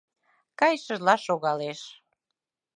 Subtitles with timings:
[0.59, 1.79] Кайышыжла шогалеш.